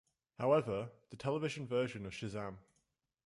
However, 0.39 0.89
the 1.11 1.15
television 1.15 1.67
version 1.67 2.07
of 2.07 2.11
Shazam! 2.13 2.57